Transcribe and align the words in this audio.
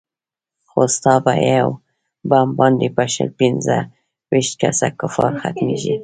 خو 0.69 0.81
ستا 0.95 1.13
په 1.25 1.33
يو 1.55 1.69
بم 2.29 2.47
باندې 2.59 2.87
به 2.95 3.05
شل 3.13 3.29
پينځه 3.39 3.77
ويشت 4.29 4.53
كسه 4.61 4.87
كفار 4.99 5.31
ختميږي. 5.41 5.95